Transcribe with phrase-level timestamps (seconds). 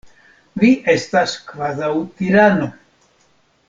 [0.63, 2.75] Vi estas kvazaŭ tirano.